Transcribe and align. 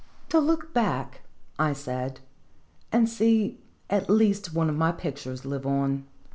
"To 0.29 0.39
look 0.39 0.73
back," 0.73 1.21
I 1.59 1.73
said, 1.73 2.21
"and 2.91 3.07
see 3.07 3.59
at 3.87 4.09
least 4.09 4.51
one 4.51 4.67
of 4.67 4.75
my 4.75 4.91
pictures 4.91 5.45
live 5.45 5.67
on. 5.67 6.05